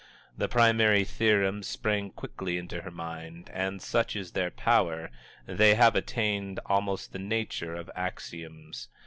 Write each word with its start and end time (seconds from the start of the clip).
The 0.35 0.47
primary 0.49 1.03
theorems 1.03 1.67
sprang 1.67 2.09
quickly 2.09 2.57
into 2.57 2.81
her 2.81 2.89
mind, 2.89 3.51
and, 3.53 3.79
such 3.83 4.15
is 4.15 4.31
their 4.31 4.49
power, 4.49 5.11
they 5.45 5.75
have 5.75 5.95
attained 5.95 6.59
almost 6.65 7.13
the 7.13 7.19
nature 7.19 7.75
of 7.75 7.91
axioms. 7.95 8.89